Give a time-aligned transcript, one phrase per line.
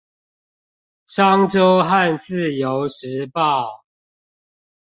[1.05, 3.83] 商周和自由時報